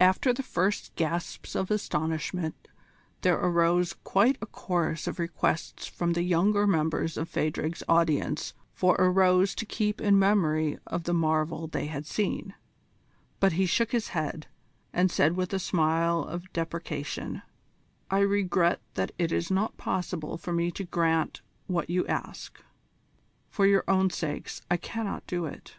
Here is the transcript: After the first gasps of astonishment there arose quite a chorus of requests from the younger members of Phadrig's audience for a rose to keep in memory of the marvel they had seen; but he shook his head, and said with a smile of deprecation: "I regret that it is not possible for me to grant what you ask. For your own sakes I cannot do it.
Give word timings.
After 0.00 0.32
the 0.32 0.42
first 0.42 0.94
gasps 0.96 1.54
of 1.54 1.70
astonishment 1.70 2.66
there 3.20 3.36
arose 3.38 3.92
quite 4.02 4.38
a 4.40 4.46
chorus 4.46 5.06
of 5.06 5.18
requests 5.18 5.86
from 5.86 6.14
the 6.14 6.22
younger 6.22 6.66
members 6.66 7.18
of 7.18 7.28
Phadrig's 7.28 7.82
audience 7.86 8.54
for 8.72 8.94
a 8.96 9.10
rose 9.10 9.54
to 9.56 9.66
keep 9.66 10.00
in 10.00 10.18
memory 10.18 10.78
of 10.86 11.02
the 11.04 11.12
marvel 11.12 11.66
they 11.66 11.84
had 11.84 12.06
seen; 12.06 12.54
but 13.40 13.52
he 13.52 13.66
shook 13.66 13.92
his 13.92 14.08
head, 14.16 14.46
and 14.90 15.10
said 15.10 15.36
with 15.36 15.52
a 15.52 15.58
smile 15.58 16.20
of 16.22 16.50
deprecation: 16.54 17.42
"I 18.10 18.20
regret 18.20 18.80
that 18.94 19.12
it 19.18 19.32
is 19.32 19.50
not 19.50 19.76
possible 19.76 20.38
for 20.38 20.54
me 20.54 20.70
to 20.70 20.84
grant 20.84 21.42
what 21.66 21.90
you 21.90 22.06
ask. 22.06 22.58
For 23.50 23.66
your 23.66 23.84
own 23.86 24.08
sakes 24.08 24.62
I 24.70 24.78
cannot 24.78 25.26
do 25.26 25.44
it. 25.44 25.76